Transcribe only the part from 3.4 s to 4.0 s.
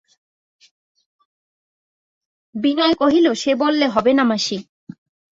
সে বললে